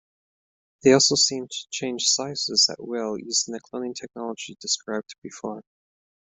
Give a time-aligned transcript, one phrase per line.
[0.81, 5.61] They also seem to change sizes at will using the cloning technology described before.